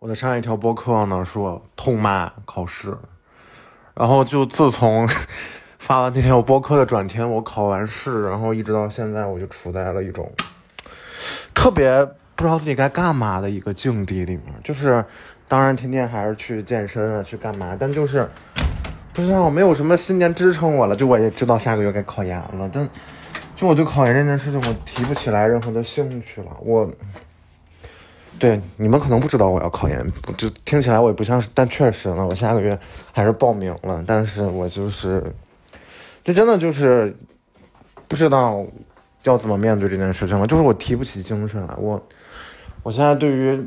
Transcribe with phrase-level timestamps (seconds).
[0.00, 2.96] 我的上一条播客呢，说痛骂考试，
[3.94, 5.06] 然后就自从
[5.78, 10.32] 发了那条播客的转天，我考完试，然后一直到现在，我就处在了一种
[11.54, 12.02] 特别
[12.34, 14.46] 不知道自己该干嘛的一个境地里面。
[14.64, 15.04] 就是，
[15.46, 18.26] 当然天天还是去健身啊，去干嘛，但就是
[19.12, 20.96] 不知道没有什么信念支撑我了。
[20.96, 22.88] 就我也知道下个月该考研了，但
[23.54, 26.56] 就我对考研这件事情，我提不起来任何的兴趣了。
[26.60, 26.90] 我。
[28.40, 32.76] 对你们可能不知道我要考研，就听起来我也不像是，但确实呢，我下个月
[33.12, 35.22] 还是报名了，但是我就是，
[36.24, 37.14] 就真的就是
[38.08, 38.64] 不知道
[39.24, 42.02] 要怎么面对这件事情了，就是我提不起精神来，我
[42.82, 43.62] 我现在对于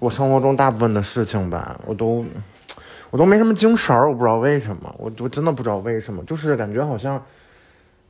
[0.00, 2.26] 我生活中大部分的事情吧，我都
[3.10, 7.24] 我都没什么精神儿，我不知道为什么，我我真的不知道为什么，就是感觉好像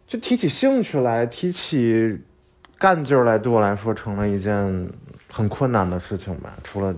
[0.06, 2.18] 就提起兴趣来，提起
[2.78, 4.88] 干劲儿来，对我来说成了一件。
[5.30, 6.94] 很困难的事情吧，除了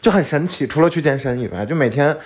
[0.00, 2.16] 就很神奇，除了去健身以外，就每天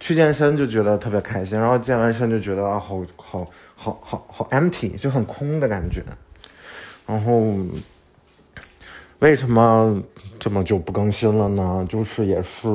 [0.00, 6.02] 去健身就觉得特别开心，然后健完身就觉得啊，好好好好好 empty，就很空的感觉。
[7.06, 7.54] 然后
[9.18, 10.02] 为什么
[10.38, 11.86] 这么就不更新了呢？
[11.88, 12.66] 就是也是，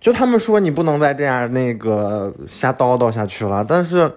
[0.00, 4.10] 就他们说你不能再这样那个瞎叨叨下去了，但是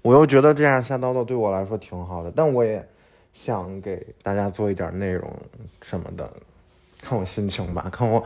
[0.00, 2.88] 我又觉得这样瞎叨叨对我来说挺好的，但我也。
[3.34, 5.30] 想给大家做一点内容
[5.82, 6.30] 什么的，
[7.02, 7.88] 看我心情吧。
[7.92, 8.24] 看我，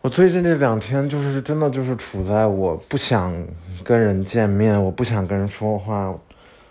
[0.00, 3.34] 我最近这两天就是真的就是处在我不想
[3.82, 6.14] 跟人见面，我不想跟人说话，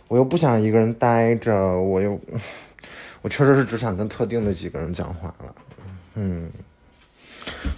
[0.08, 2.20] 我又不想一个人待着，我又，
[3.22, 5.56] 我确实是只想跟特定的几个人讲话了。
[6.16, 6.50] 嗯，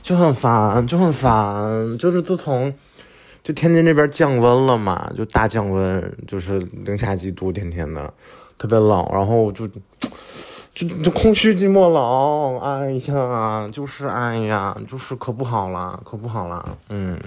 [0.01, 1.97] 就很烦，就很烦。
[1.97, 2.73] 就是自从
[3.45, 8.11] 就天津这边降温了嘛，就大降温，就是零下几度，天天的。
[8.57, 9.67] 特别冷，然后就
[10.73, 17.19] 就就空虚寂寞冷，哎呀，就是哎呀，就是可不好了，可不好了，嗯。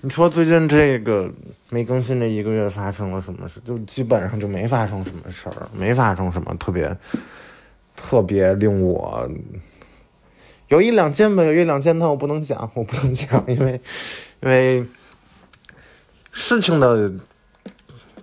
[0.00, 1.30] 你说最近这个
[1.70, 3.60] 没更新这一个月发生了什么事？
[3.60, 6.96] 就基本上就没发生什么事儿，没发生什么特别
[7.94, 9.30] 特别令我
[10.68, 13.80] 有一两件吧，有一两件，但我不能讲，我不能讲，因为
[14.42, 14.86] 因为
[16.32, 17.12] 事情的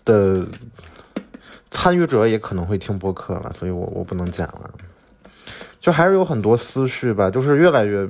[0.06, 0.48] 的。
[1.76, 4.72] 参与者也可能会听播客了，所以我我不能讲了。
[5.80, 8.08] 就还是有很多思绪吧，就是越来越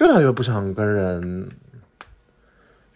[0.00, 1.48] 越来越不想跟人，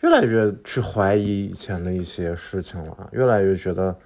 [0.01, 3.97] 越来越去怀疑以前的一些事情了，越来越觉得，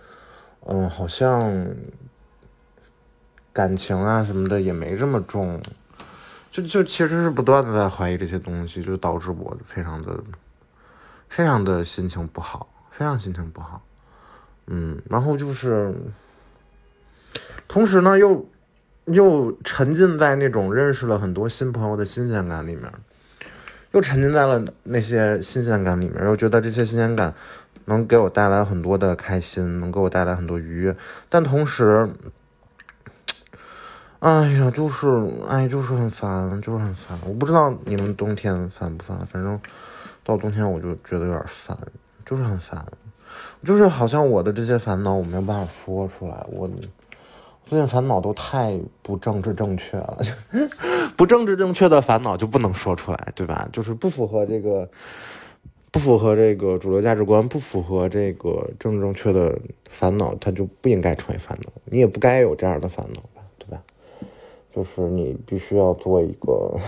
[0.67, 1.67] 嗯，好像
[3.51, 5.59] 感情啊什么的也没这么重，
[6.51, 10.19] 就就其实是不断的在怀疑这些东西，就导致我非常的
[11.29, 13.83] 非常的心情不好，非常心情不好。
[14.67, 15.95] 嗯，然后就是，
[17.67, 18.47] 同时呢，又
[19.07, 22.93] 又沉浸在那种认识了很多新朋友的新鲜感里面，
[23.93, 27.35] 又沉浸在了那些新鲜感里面，又觉得这些新鲜感
[27.87, 30.95] 能给我带来很多的开心，能给我带来很多愉悦。
[31.29, 32.11] 但同时，
[34.21, 35.07] 哎呀，就是
[35.49, 37.17] 哎，就是很烦，就是很烦。
[37.25, 39.61] 我不知道你们冬天烦不烦，反正
[40.25, 41.79] 到冬天我就觉得有点烦，
[42.27, 42.85] 就是很烦。
[43.65, 46.69] 就是好像我的这些烦恼我没有办法说出来，我
[47.65, 50.19] 最近烦恼都太不政治正确了，
[51.17, 53.69] 不政治正确的烦恼就不能说出来，对吧？
[53.73, 54.89] 就是不符合这个，
[55.93, 59.57] 不符合这个主流价值观，不符合这个政治正确的
[59.89, 63.21] 烦恼，它就不应该成为烦恼，你也不该有这样的烦恼，
[64.79, 66.79] 就是你必须要做一个，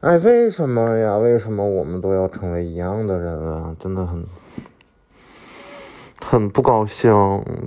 [0.00, 1.18] 哎，为什么呀？
[1.18, 3.76] 为什么我们都要成为一样的人啊？
[3.78, 4.24] 真的很。
[6.18, 7.12] 很不高兴，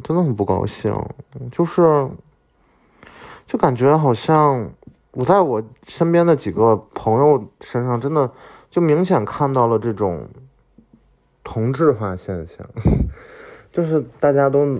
[0.03, 0.91] 真的很不高兴，
[1.51, 2.09] 就是，
[3.45, 4.71] 就感觉好像
[5.11, 8.31] 我在我身边的几个朋友身上，真的
[8.71, 10.27] 就明显看到了这种
[11.43, 12.65] 同质化现象，
[13.71, 14.79] 就是大家都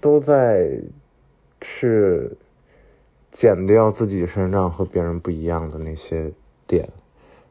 [0.00, 0.80] 都在
[1.60, 2.30] 去
[3.30, 6.32] 减掉自己身上和别人不一样的那些
[6.66, 6.88] 点，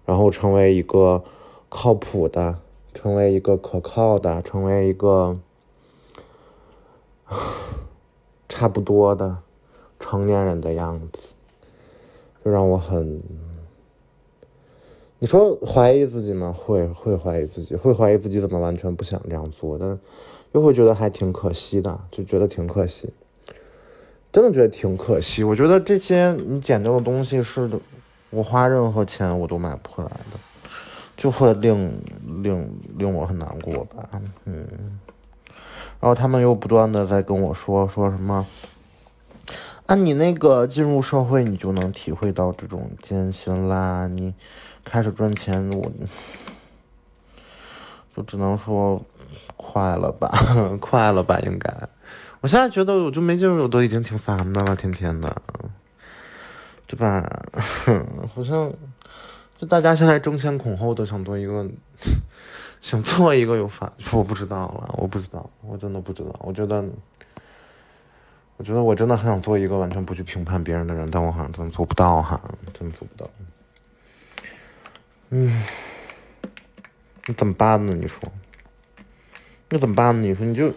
[0.05, 1.23] 然后成为一个
[1.69, 2.59] 靠谱的。
[2.93, 5.37] 成为一个可靠的，成为一个
[8.49, 9.37] 差不多的
[9.99, 11.29] 成年人的样子，
[12.43, 13.21] 就让我很……
[15.19, 16.51] 你说怀疑自己吗？
[16.51, 19.99] 会会怀疑自己，会怀疑自己怎么完全不想这样做，但
[20.53, 23.13] 又会觉得还挺可惜的，就觉得挺可惜，
[24.37, 25.43] 真的觉得挺可惜。
[25.43, 27.67] 我觉得这些你捡到的东西是
[28.29, 30.37] 我花任何钱我都买不回来的。
[31.15, 31.99] 就会令
[32.43, 34.07] 令令我很难过吧，
[34.45, 34.67] 嗯，
[35.99, 38.45] 然后他们又不断的在跟我说说什么，
[39.87, 44.05] 啊，你那个进入社会，你就能体会到这种艰辛啦。
[44.05, 44.35] 你
[44.85, 45.91] 开始赚钱，我
[48.15, 49.01] 就只能说
[49.55, 50.31] 快了吧，
[50.79, 51.73] 快了吧，应该。
[52.41, 55.41] 我现在觉得我就没劲儿，我都已经挺烦的了，天天的，
[56.85, 57.23] 对吧？
[58.33, 58.71] 好像
[59.57, 61.67] 就大家现在争先恐后的想做一个，
[62.79, 66.83] 想做一个有法，我不知道了，我不知道，我真的不知道，我觉得。
[68.59, 72.41] 我觉得我真的很想做一个完全不去评判别人的人，但我好像真做不到哈，
[72.73, 73.29] 真的做不到。
[75.29, 75.61] 嗯，
[77.27, 77.93] 那怎么办呢？
[77.93, 78.19] 你说，
[79.69, 80.27] 那怎么办呢？
[80.27, 80.73] 你说，你就，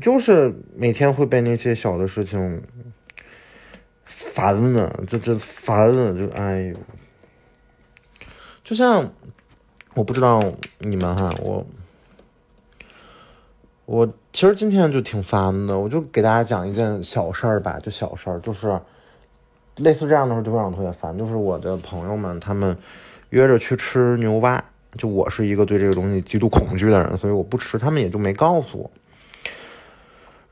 [0.00, 2.62] 就是每天会被那些小的事情
[4.04, 6.76] 烦呢，这这烦了，就哎呦，
[8.62, 9.12] 就像
[9.94, 10.42] 我不知道
[10.78, 11.66] 你们哈，我。
[13.86, 18.80] 我其实今天就挺烦的，我就给大家讲一件小事儿吧，就小事儿，就是
[19.76, 21.18] 类似这样的事就会让我特别烦。
[21.18, 22.74] 就是我的朋友们他们
[23.28, 24.64] 约着去吃牛蛙，
[24.96, 28.90] 就我是一个对这个东西极度恐惧的人，所以我不吃，他们也就没告诉我。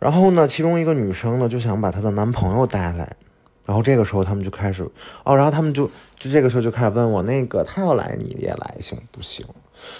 [0.03, 3.17] 然后呢，其中一个女生呢就想把她的男朋友带来，
[3.65, 4.83] 然后这个时候他们就开始
[5.25, 5.87] 哦，然后他们就
[6.19, 9.47] 就这个时候就开始问我，那个他要来你也来行不行？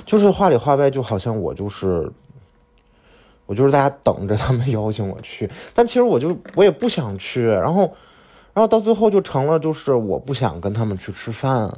[0.05, 2.11] 就是话里话外就好像我就是。
[3.45, 7.93] 我就是大家等着他们邀请我去，但其实我就我也不想去，然后，
[8.55, 11.71] 然后到最后就成了就是我不想跟他们去吃饭，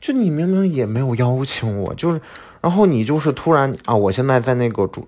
[0.00, 2.20] 就你明明也没有邀请我，就是，
[2.60, 5.06] 然后你就是突然啊，我现在在那个主，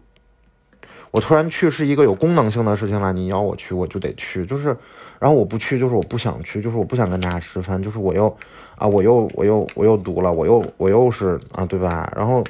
[1.10, 4.76] 我突然去是一个有功能性的事情了，你邀我去我就得去，就是，
[5.18, 8.36] 然后我不去就是我不想去，就是我不想跟大家吃饭，就是我又
[8.76, 12.12] 啊我又我又我又读了，我又我又是啊对吧？
[12.16, 12.44] 然后，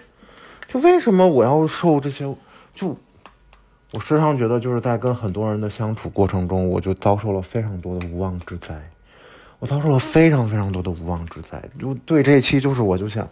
[0.69, 2.25] 就为什么我要受这些
[2.75, 2.97] 就？
[3.93, 8.81] 我时常觉得，就是在跟很多人的相处过程中，我就遭受了非常多的无妄之灾。
[9.59, 11.61] 我遭受了非常非常多的无妄之灾。
[11.77, 13.29] 就对这一期，就是我就想，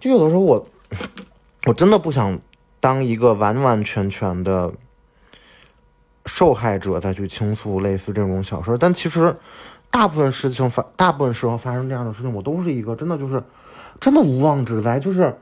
[0.00, 0.66] 就有的时候我，
[1.68, 2.40] 我真的不想
[2.80, 4.72] 当一个完完全全的
[6.26, 8.76] 受害者再去倾诉类似这种小事。
[8.78, 9.36] 但其实，
[9.90, 13.42] 大部分事情发，大部分时候发生这样的事情，我都是一个真的就是
[14.00, 15.34] 真的无妄之灾，就是。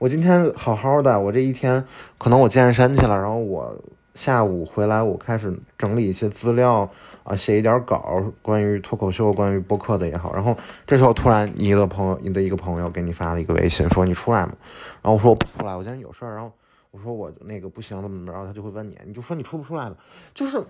[0.00, 1.84] 我今天好好的，我这一天
[2.18, 3.76] 可能我健身去了，然后我
[4.14, 6.88] 下午回来，我开始整理一些资料
[7.24, 10.32] 啊，写一点稿，关于脱口秀、关于播客的也好。
[10.32, 10.56] 然后
[10.86, 14.52] 这时候突然你的朋友，你的一个朋友给你发了一个微信，说你出来嘛。
[15.02, 16.36] 然后我说我不出来，我今天有事儿。
[16.36, 16.52] 然后
[16.90, 19.96] 我说我那个不行怎么怎么，然后他就会问你，你就说你出不出来了，
[20.34, 20.64] 就是。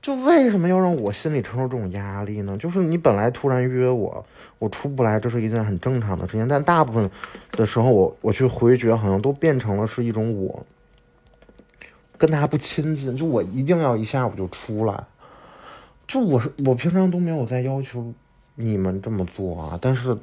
[0.00, 2.56] 就为什么要让我心里承受这种压力呢？
[2.56, 4.24] 就是你本来突然约我，
[4.60, 6.46] 我出不来，这是一件很正常的事情。
[6.46, 7.10] 但大部分
[7.50, 10.64] 的时候，我我去回绝，好像都变成了是一种我
[12.16, 13.16] 跟他不亲近。
[13.16, 15.04] 就我一定要一下午就出来。
[16.06, 18.14] 就我是我平常都没有在要求
[18.54, 20.16] 你们这么做啊，但是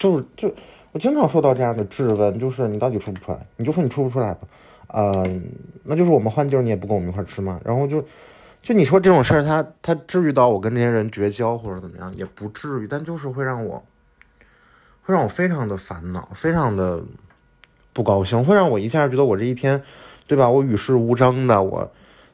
[0.00, 0.52] 就是就
[0.92, 3.38] 我经常受到这样的质问，就是你到底出不出来？
[3.56, 4.40] 你就说你出不出来吧。
[4.88, 5.42] 嗯，
[5.82, 7.60] 那就是我们换地儿，你也不跟我们一块吃嘛。
[7.64, 8.04] 然后就。
[8.62, 13.84] 就你说这种事儿，他他至于到我跟这些人绝交或者怎么样，也不至于，但就是会让我，
[15.02, 17.02] 会让我非常的烦恼，非常的
[17.92, 19.82] 不高兴，会让我一下觉得我这一天，
[20.28, 20.48] 对吧？
[20.48, 21.90] 我与世无争的，我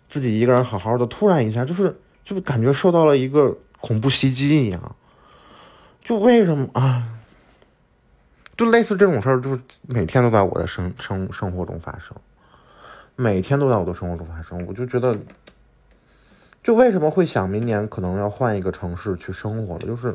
[0.07, 4.97] 自己一个人好好的，突然一下就是就感觉受到了一个恐怖袭击一样，
[6.05, 7.09] 就为什么啊？
[8.59, 12.15] 就类似这种事儿，就是每天都在我的生生生活中发生，
[13.17, 15.17] 每天都在我的生活中发生，我就觉得。
[16.61, 20.15] 就为什么会想明年可能要换一个城市去生活的，就是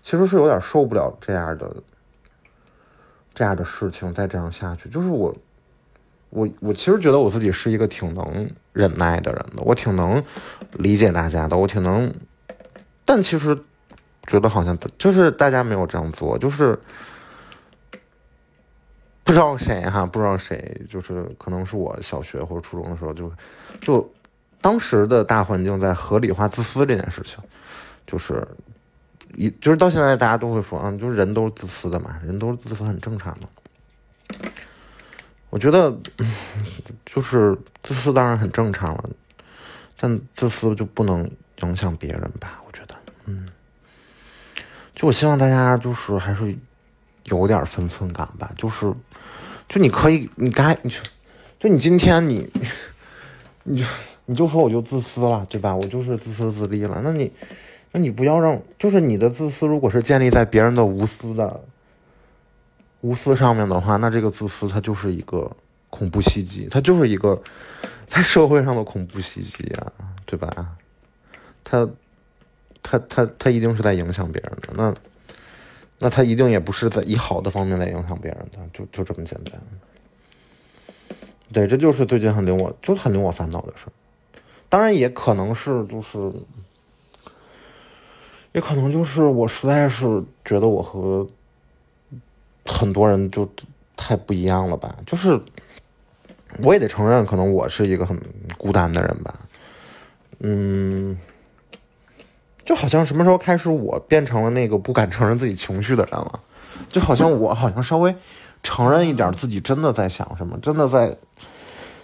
[0.00, 1.74] 其实是有点受不了这样的
[3.34, 4.88] 这样的事情再这样下去。
[4.90, 5.34] 就是我
[6.30, 10.22] 我我其实觉得我自己是一个挺能忍耐的人的，我挺能
[10.74, 12.12] 理解大家的，我挺能，
[13.04, 13.58] 但其实
[14.26, 16.78] 觉得好像就是大家没有这样做，就是
[19.24, 23.32] 不知道谁哈，不知道谁，就是可能是我小学或者初中的时候就
[23.80, 24.12] 就。
[24.60, 27.42] 当时的大环境在合理化自私这件事情，
[28.06, 28.46] 就是
[29.34, 34.38] 一就是到现在大家都会说啊，就是人都是自私的嘛，人都是自私很正常的。
[35.50, 35.92] 我觉得
[37.04, 39.10] 就是自私当然很正常了，
[39.98, 42.62] 但自私就不能影响别人吧？
[42.64, 43.48] 我觉得，嗯，
[44.94, 46.56] 就我希望大家就是还是
[47.24, 48.92] 有点分寸感吧，就是
[49.68, 51.00] 就你可以，你该你就
[51.58, 52.50] 就你今天你
[53.64, 53.84] 你就。
[54.24, 55.74] 你就说我就自私了，对吧？
[55.74, 57.00] 我就是自私自利了。
[57.02, 57.30] 那你，
[57.90, 61.60] 那你不要让，就是你的自私，如果是建立在别人的无私的
[63.00, 65.50] 无私上面的话，那这个自私它就是一个
[65.90, 67.42] 恐怖袭击，它就是一个
[68.06, 69.92] 在社会上的恐怖袭击啊，
[70.24, 70.48] 对吧？
[71.64, 71.86] 他
[72.80, 74.94] 他他他一定是在影响别人的，那
[76.02, 79.62] 那他一定也不是在以好的方面来影响别人的，就就这么简单。
[81.52, 83.84] 对，这就是最近很令我就很令我烦恼的事
[84.68, 86.32] 当然也可能是就是，
[88.50, 91.28] 也可能就是我实在是觉得我和
[92.66, 93.48] 很多人就
[93.96, 94.96] 太不一样了吧。
[95.06, 95.40] 就是
[96.64, 98.18] 我也得承认，可能我是一个很
[98.58, 99.38] 孤单的人吧。
[100.40, 101.16] 嗯，
[102.64, 106.40] 就好像什么时候开始我变成了那个不敢承认自己情绪的人了？
[106.88, 108.14] 就好像我好像稍微。
[108.64, 111.16] 承认一点自己真的在想什么，真的在，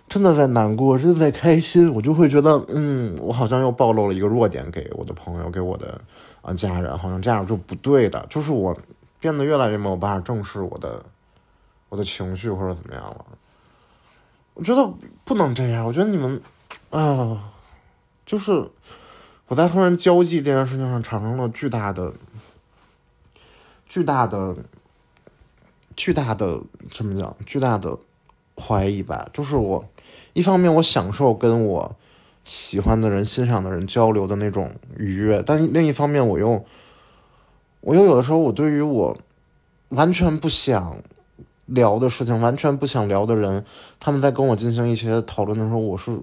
[0.08, 6.00] 真的在难过，真的在开心，我就会觉得，嗯，我好像又暴露了一个弱点给我的朋友，给我的
[6.42, 8.76] 啊家人，好像这样就不对的，就是我
[9.20, 11.00] 变得越来越没有办法正视我的
[11.90, 13.24] 我的情绪或者怎么样了。
[14.54, 14.92] 我觉得
[15.24, 16.42] 不能这样，我觉得你们
[16.90, 17.52] 啊，
[18.26, 18.68] 就是
[19.48, 22.12] 我在和人交际这件事情上产生了巨大的
[23.88, 24.54] 巨大的。
[25.96, 26.60] 巨大的
[26.92, 27.36] 怎么讲？
[27.44, 27.98] 巨大的
[28.54, 29.84] 怀疑吧，就是我
[30.32, 31.96] 一方面我享受跟我
[32.44, 36.64] 喜欢的人、欣赏的人交流的那种愉悦，但另一方面我又
[37.80, 39.18] 我又有的时候我对于我
[39.88, 40.98] 完全不想
[41.66, 43.64] 聊的事情、完全不想聊的人，
[43.98, 46.16] 他们在跟我进行一些讨论的时候，我是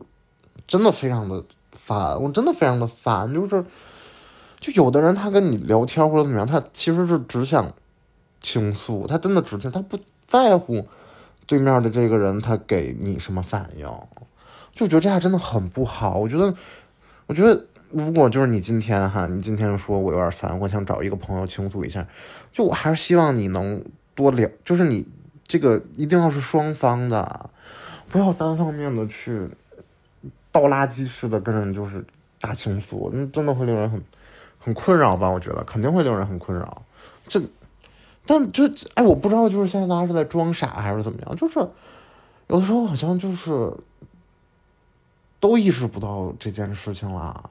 [0.65, 1.43] 真的非常的
[1.85, 3.63] 烦，我真的非常的烦，就是
[4.59, 7.71] 就有的人他跟你聊天或者怎么样，他其实是只想。
[8.41, 10.87] 倾诉，他真的只是他不在乎
[11.47, 13.89] 对面的这个人，他给你什么反应，
[14.71, 16.19] 就觉得这样真的很不好。
[16.19, 16.53] 我觉得，
[17.25, 22.05] 我觉得如果就是你今天哈，你今天说我有点烦，我想找一个朋友倾诉一下，
[22.53, 25.07] 就我还是希望你能多聊，就是你
[25.47, 27.49] 这个一定要是双方的，
[28.09, 29.49] 不要单方面的去
[30.55, 32.05] 倒垃圾似的跟人就是
[32.39, 34.01] 大倾诉，那真的会令人很
[34.57, 35.29] 很困扰吧？
[35.29, 36.81] 我觉得肯定会令人很困扰，
[37.27, 37.41] 这。
[38.25, 41.35] 但就哎，我不知道，就是现在大家是在装傻还是怎么样？
[41.35, 41.59] 就是
[42.47, 43.73] 有的时候好像就是
[45.41, 47.49] 都意识不到这件事情了。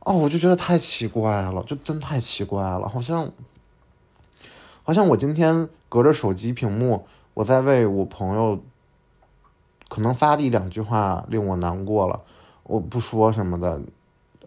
[0.00, 2.88] 哦，我就觉得太奇怪了，就真太奇怪了。
[2.88, 3.30] 好像
[4.82, 8.60] 好像我今天隔着手机屏幕，我在为我朋友
[9.88, 12.20] 可能发的一两句话令我难过了，
[12.62, 13.80] 我不说什么的。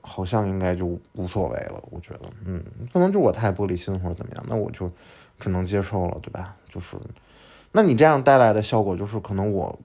[0.03, 4.91] 好像应该就无所谓了，我觉得，嗯，可能就我太玻璃心或者怎么样，那我就
[5.39, 6.55] 只能接受了，对吧？
[6.67, 6.97] 就是，
[7.71, 9.77] 那你这样带来的效果就是，可能我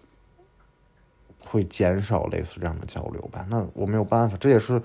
[1.40, 3.46] 会减少类似这样的交流吧。
[3.50, 4.80] 那我没有办法，这也是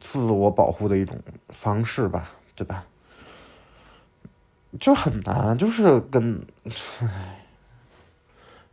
[0.00, 1.18] 自我保护的一种
[1.50, 2.86] 方式吧，对吧？
[4.80, 6.40] 就很难，就是跟，
[7.00, 7.47] 唉，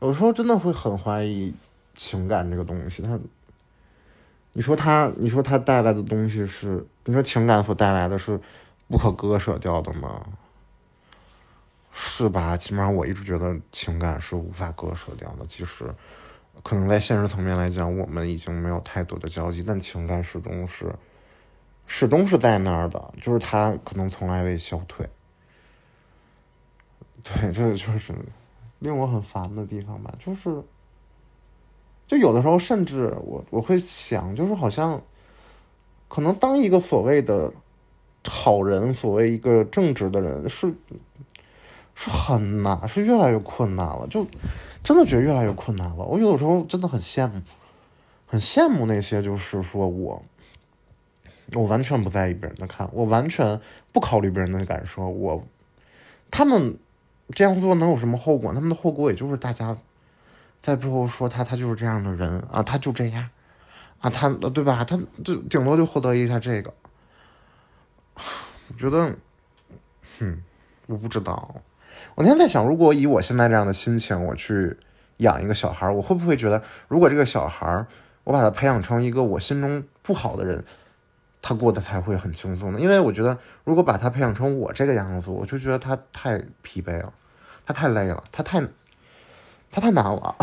[0.06, 1.54] 有时候真的会很怀疑
[1.96, 3.20] 情感这个东西，它。
[4.58, 8.40] 你说他，你说他带来的东西是，你说情感所带来的是
[8.88, 10.26] 不可割舍掉的吗？
[11.92, 12.56] 是吧？
[12.56, 15.46] 起码我一直觉得情感是无法割舍掉的。
[15.46, 15.94] 即使
[16.64, 20.96] 可能在现实层面来讲，我们已经没有太多的交集，但情感始终是，
[21.86, 23.14] 始终是在那儿的。
[23.22, 25.10] 就是他可能从来未消退。
[27.24, 28.14] 对，这就是
[28.86, 30.64] 令我很烦的地方吧，就是。
[32.08, 35.02] 就有的时候，甚至我我会想，就是好像，
[36.08, 37.52] 可能当一个所谓的
[38.24, 40.72] 好人，所谓一个正直的人，是
[41.96, 44.06] 是很难，是越来越困难了。
[44.08, 44.24] 就
[44.84, 46.06] 真的觉得越来越困难了。
[46.06, 47.42] 我有的时候真的很羡慕，
[48.28, 50.24] 很羡慕那些，就是说我
[51.54, 53.60] 我完全不在意别人的看，我完全
[53.92, 55.44] 不考虑别人的感受，我
[56.30, 56.78] 他们
[57.30, 58.54] 这样做能有什么后果？
[58.54, 59.78] 他们的后果也就是大家。
[60.62, 63.30] 在背后说他，他就是这样的人啊，他就这样，
[64.00, 64.84] 啊，他对吧？
[64.84, 66.74] 他就顶多就获得一下这个。
[68.16, 69.14] 我觉得，
[70.18, 70.42] 哼，
[70.88, 71.62] 我不知道。
[72.16, 74.76] 我那天在想，如果以我现在这样的心情，我去
[75.18, 77.86] 养一个小孩，我会不会觉得，如果这个小孩，
[78.24, 80.66] 我把他培养成一个我心中不好的人，
[81.46, 82.80] 他过得才会很轻松的？
[82.80, 87.14] 因为我觉得，如果把他培养成我这个样子，我就觉得他太疲惫了，
[87.68, 88.64] 他太累了，他太。
[89.72, 90.36] 他太难了，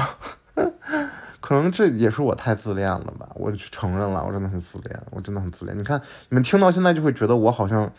[1.41, 3.31] 可能这也是我太自恋了吧？
[3.35, 5.79] 我去承认了，我真的很自恋，我真的很自恋。
[5.79, 7.91] 你看，你们听到现在就会觉得我好像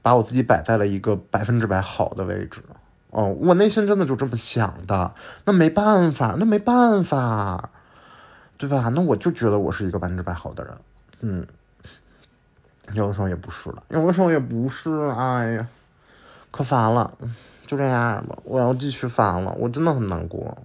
[0.00, 2.62] 把我自己摆在了一个百分之百好的位置
[3.10, 5.12] 哦，我内心真的就这么想的。
[5.44, 7.68] 那没办法，那没办法，
[8.56, 8.90] 对吧？
[8.94, 10.74] 那我就觉得我是一个百分之百好的人，
[11.20, 11.46] 嗯，
[12.94, 15.68] 有的时候也不是了，有的时候也不是，哎呀，
[16.50, 17.16] 可烦了。
[17.66, 20.58] 就这样吧，我要继续烦了，我真的很难过，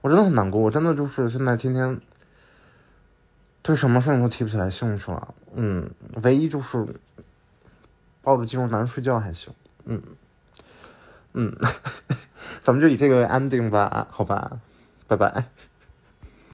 [0.00, 2.00] 我真的很难过，我真的就是现在天天
[3.62, 5.34] 对什么事情都提不起来兴趣了。
[5.54, 5.88] 嗯，
[6.24, 6.84] 唯一就是
[8.22, 9.54] 抱着肌肉男睡觉还行。
[9.84, 10.02] 嗯
[11.32, 11.54] 嗯，
[12.60, 14.58] 咱们就以这个 ending 吧，好吧，
[15.06, 15.44] 拜拜。